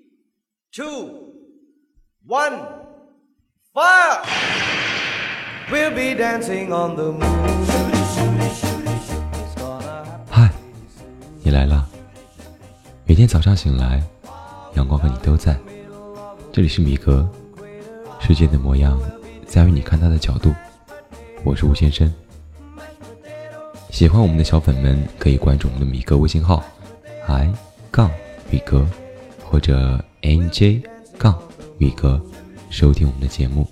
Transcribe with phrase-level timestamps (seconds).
[0.72, 1.34] two,
[2.26, 2.66] one,
[3.74, 4.24] fire!
[5.72, 7.22] We'll be dancing on the moon.
[9.56, 9.72] happen.
[10.30, 10.50] 嗨，
[11.44, 11.88] 你来了。
[13.06, 14.04] 每天早上醒来，
[14.76, 15.58] 阳光和你都在。
[16.52, 17.30] 这里是米格，
[18.20, 19.00] 世界的模样
[19.46, 20.54] 在于你看它的角度。
[21.44, 22.12] 我是吴先生。
[23.92, 26.64] 喜欢我们的小粉们可以关注我们的米格微信号
[27.28, 27.54] ，i
[27.92, 28.10] 杠
[28.50, 28.88] 米格
[29.44, 30.82] 或者 nj
[31.18, 31.38] 杠
[31.78, 32.20] 米格，
[32.70, 33.68] 收听我们的节目。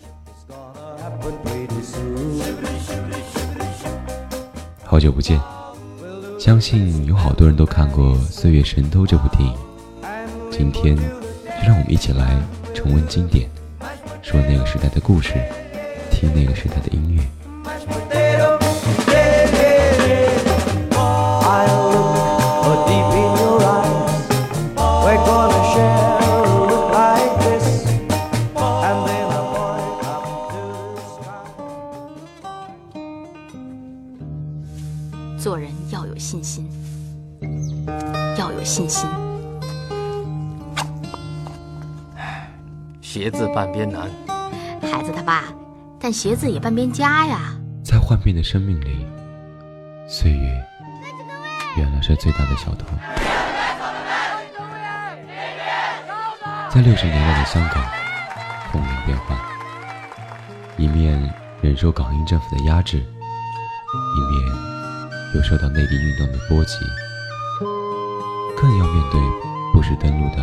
[4.84, 5.40] 好久不见，
[6.38, 9.56] 相信有好多人都看过《岁月神偷》这部电影。
[10.52, 12.38] 今天，就让我们一起来
[12.74, 13.50] 重温经典，
[14.22, 15.34] 说那个时代的故事，
[16.12, 17.24] 听那个时代的音乐。
[35.40, 36.70] 做人要有信心，
[38.38, 39.10] 要有信心。
[43.00, 44.10] 鞋子半边难，
[44.82, 45.46] 孩子他爸，
[45.98, 47.56] 但鞋子也半边家呀。
[47.86, 49.08] 在幻变的生命里，
[50.10, 50.62] 岁月
[51.78, 52.86] 原来是最大的小偷。
[56.70, 57.82] 在六十年代的香港，
[58.74, 59.40] 风云变幻，
[60.78, 64.69] 一面忍受港英政府的压制，一面
[65.36, 66.78] 又受到内地运动的波及，
[68.58, 69.22] 更要面对
[69.72, 70.38] 不时登陆的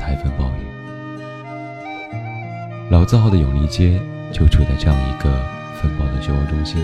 [0.00, 0.66] 台风暴雨。
[2.90, 4.00] 老字号的永利街
[4.32, 5.30] 就处在这样一个
[5.80, 6.82] 风暴的漩涡中心。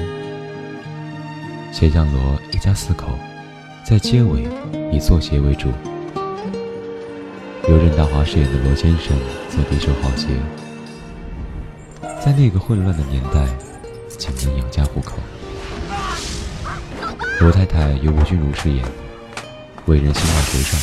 [1.73, 3.19] 鞋匠罗一家四口，
[3.85, 4.47] 在街尾
[4.93, 5.73] 以做鞋为主，
[7.69, 9.17] 由任达华饰演的罗先生
[9.49, 10.29] 做第一手好鞋。
[12.25, 13.47] 在那个混乱的年代，
[14.17, 15.17] 仅能养家糊口。
[17.43, 18.85] 罗太太由吴君如饰演，
[19.87, 20.79] 为人心怀绝帅，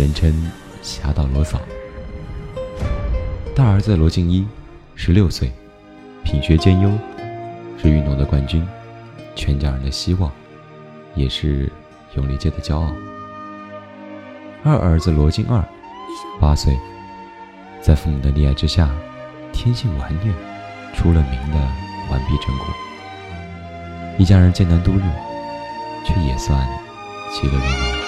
[0.00, 0.32] 人称
[0.82, 1.60] “侠盗罗嫂”。
[3.56, 4.46] 大儿子罗静一，
[4.94, 5.50] 十六岁，
[6.22, 6.88] 品学兼优，
[7.76, 8.64] 是运动的冠军，
[9.34, 10.30] 全家人的希望，
[11.16, 11.68] 也是
[12.14, 12.92] 永利街的骄傲。
[14.62, 15.60] 二儿子罗静二，
[16.40, 16.78] 八岁，
[17.82, 18.88] 在父母的溺爱之下，
[19.52, 20.32] 天性顽劣，
[20.94, 21.58] 出了名的
[22.12, 22.66] 顽皮成苦。
[24.18, 25.02] 一家人艰难度日，
[26.14, 26.66] 却也算
[27.32, 28.00] 其乐融融。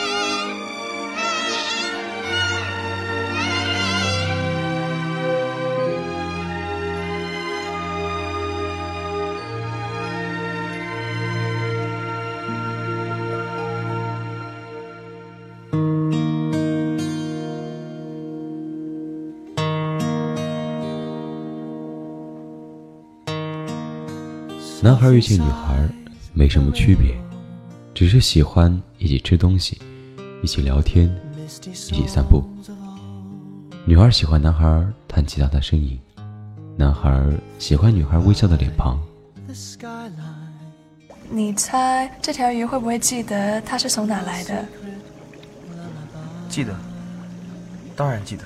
[24.85, 25.89] 男孩遇见女孩
[26.33, 27.15] 没什么区别，
[27.95, 29.81] 只是喜欢一起吃东西，
[30.43, 31.15] 一起聊天，
[31.67, 32.43] 一起散步。
[33.85, 36.01] 女孩喜欢男孩弹吉他的声音，
[36.77, 37.23] 男孩
[37.59, 38.99] 喜欢女孩微笑的脸庞。
[41.31, 44.65] 你猜这条鱼会不会记得它是从哪来的？
[46.49, 46.75] 记得，
[47.95, 48.45] 当然记得。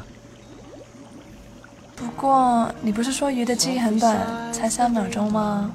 [1.95, 5.73] 不过你不是说鱼的记忆很短，才三秒钟吗？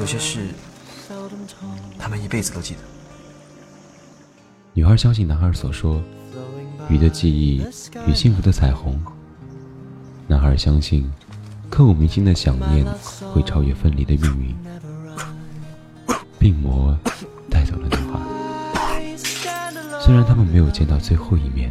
[0.00, 0.48] 有些事，
[1.98, 2.80] 他们一辈子都记得。
[4.72, 6.02] 女孩相信男孩所说，
[6.88, 7.62] 鱼的记忆
[8.08, 8.98] 与幸福的彩虹。
[10.26, 11.12] 男孩相信，
[11.68, 12.82] 刻骨铭心的想念
[13.34, 14.56] 会超越分离的命运。
[16.38, 16.98] 病魔
[17.50, 19.16] 带走了女孩，
[20.00, 21.70] 虽然他们没有见到最后一面。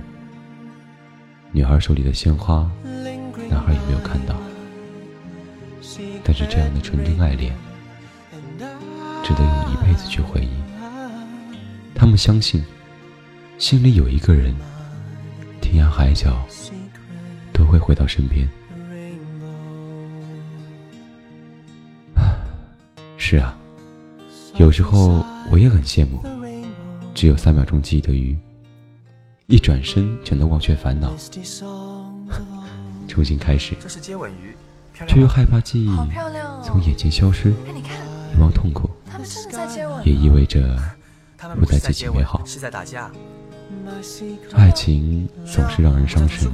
[1.52, 2.70] 女孩手里的鲜花，
[3.50, 4.36] 男孩也没有看到。
[6.24, 7.56] 但是这样的纯真爱恋，
[9.30, 10.50] 值得用一辈子去回忆。
[11.94, 12.66] 他们相信，
[13.60, 14.56] 心里有一个人，
[15.62, 16.36] 天涯海角
[17.54, 18.50] 都会回到身边。
[23.18, 23.56] 是啊，
[24.56, 26.24] 有时候我也很羡慕，
[27.14, 28.36] 只有三秒钟记忆的鱼，
[29.46, 31.14] 一转身就能忘却烦恼，
[33.08, 34.56] 重新开始，这是接吻鱼，
[34.92, 35.28] 漂却又？
[35.28, 36.64] 害怕记忆好漂亮哦！
[36.66, 37.96] 从眼前消失，哎，你看，
[38.34, 38.90] 遗忘痛苦。
[40.06, 40.80] 也意味着不再
[41.38, 42.42] 他们不是在接吻记起美好。
[44.54, 46.52] 爱情总是让人伤神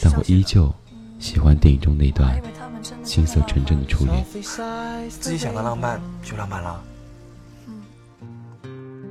[0.00, 0.72] 但我依旧
[1.18, 4.24] 喜欢电影中那段以为他们心色纯真的初恋。
[5.08, 6.82] 自己想的浪漫就浪漫了。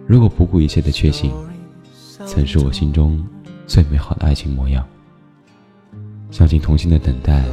[0.07, 1.34] 如果不顾一切的确信，
[2.25, 3.22] 曾是我心中
[3.68, 4.88] 最美好的爱情模样。
[6.31, 7.45] 相信童心的等待，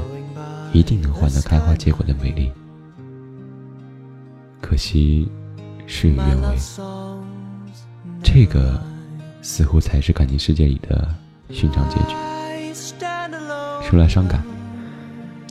[0.72, 2.52] 一定能换得开花结果的美丽。
[4.64, 5.28] 可惜，
[5.86, 6.56] 事与愿违。
[8.22, 8.82] 这个，
[9.42, 11.14] 似乎才是感情世界里的
[11.50, 12.14] 寻常结局。
[13.82, 14.42] 说来伤感，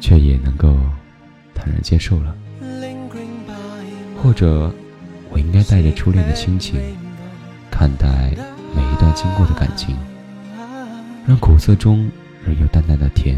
[0.02, 0.76] 却也能够
[1.54, 2.36] 坦然接受了。
[4.22, 4.74] 或者，
[5.30, 6.82] 我应该带着初恋的心情，
[7.70, 8.36] 看待
[8.76, 9.96] 每一段经过的感情，
[11.28, 12.10] 让苦涩中
[12.44, 13.38] 仍有淡淡的甜，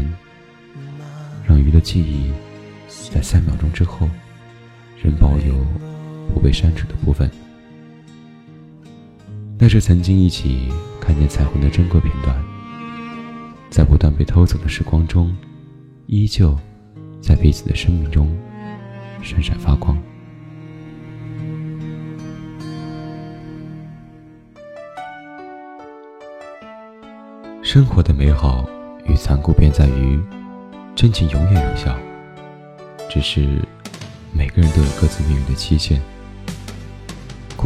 [1.46, 2.32] 让鱼的记忆
[3.12, 4.08] 在三秒钟之后，
[6.46, 7.28] 被删除的部分。
[9.58, 10.68] 那是曾经一起
[11.00, 12.36] 看见彩虹的珍贵片段，
[13.68, 15.36] 在不断被偷走的时光中，
[16.06, 16.56] 依旧
[17.20, 18.32] 在彼此的生命中
[19.22, 19.98] 闪闪发光。
[27.60, 28.64] 生活的美好
[29.06, 30.16] 与残酷便在于，
[30.94, 31.98] 真情永远有效，
[33.10, 33.60] 只是
[34.32, 36.00] 每个人都有各自命运的期限，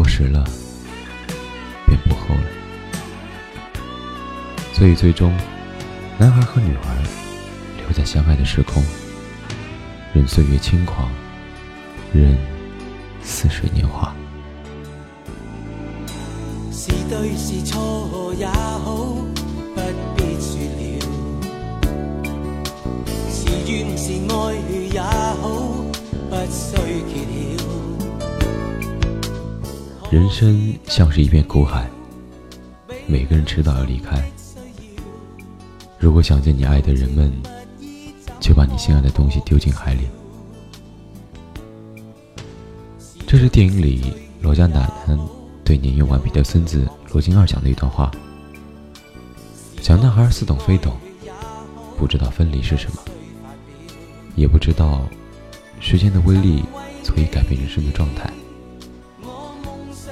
[0.00, 0.43] 过时了
[1.87, 2.44] 便不候了。
[4.73, 5.31] 所以最终，
[6.17, 6.97] 男孩和女孩
[7.76, 8.82] 留在相爱的时空，
[10.14, 11.06] 任岁月轻狂，
[12.14, 12.35] 任
[13.23, 14.17] 似水年华。
[16.73, 19.19] 是对是错也好。
[19.75, 19.82] 不
[20.17, 20.99] 必说了，
[23.29, 24.55] 是怨是爱
[24.94, 25.85] 也好，
[26.31, 26.73] 不需
[27.05, 27.90] 揭晓。
[30.11, 31.89] 人生像是一片苦海，
[33.07, 34.21] 每个人迟早要离开。
[36.01, 37.33] 如果想见你爱的人们，
[38.41, 40.09] 就把你心爱的东西丢进海里。
[43.25, 45.17] 这是电影里罗家奶奶
[45.65, 48.11] 对年幼顽皮的孙子罗金二讲的一段话。
[49.81, 50.97] 小男孩似懂非懂，
[51.97, 53.03] 不知道分离是什么，
[54.35, 55.09] 也不知道
[55.79, 56.65] 时间的威力
[57.05, 58.29] 足以改变人生的状态。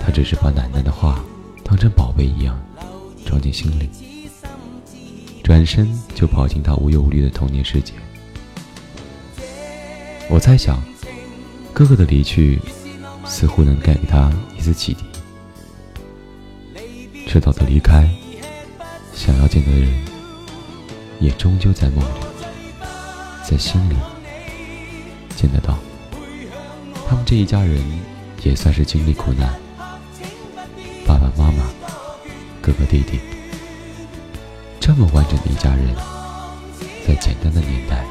[0.09, 1.23] 他只是把奶奶的话
[1.63, 2.59] 当成宝贝一样
[3.27, 3.91] 装进心里，
[5.45, 7.93] 转身就跑进他无忧无虑的童年世界。
[10.31, 10.83] 我猜想，
[11.75, 12.59] 哥哥的离去
[13.27, 15.05] 似乎能带给他一丝启迪，
[17.27, 18.09] 迟早的离开。
[19.13, 19.93] 想要见的人，
[21.21, 22.09] 也终究在梦里，
[23.47, 23.97] 在心里
[25.37, 25.79] 见得到。
[27.07, 27.79] 他们这一家人
[28.43, 29.55] 也算是经历苦难，
[31.19, 31.65] 爸爸妈妈、
[32.63, 33.19] 哥哥弟弟，
[34.79, 35.95] 这么完整的一家人，
[37.07, 38.05] 在简单的年代，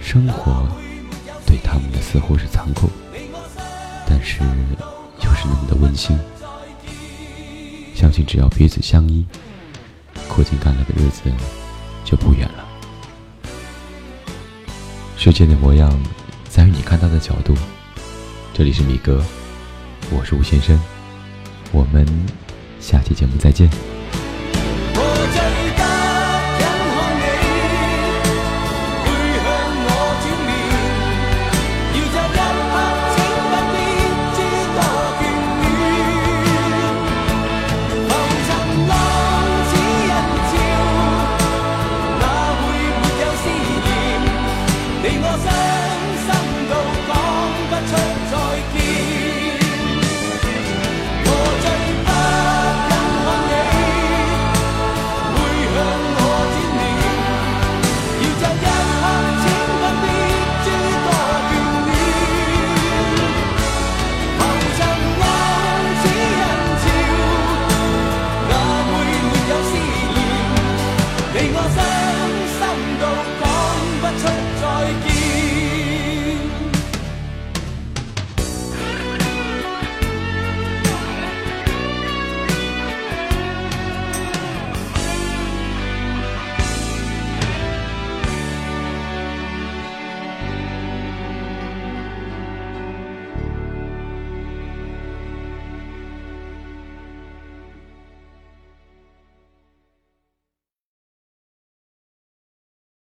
[0.00, 0.68] 生活
[1.46, 2.90] 对他们的似乎是残酷，
[4.06, 4.40] 但是
[5.24, 6.18] 又是那么的温馨。
[7.94, 9.24] 相信只要彼此相依。
[10.28, 11.22] 苦尽甘来的日子
[12.04, 12.64] 就不远了。
[15.16, 15.90] 世界的模样
[16.48, 17.54] 在于你看到的角度。
[18.54, 19.24] 这里是米哥，
[20.10, 20.80] 我是吴先生，
[21.72, 22.06] 我们
[22.80, 23.89] 下期节目再见。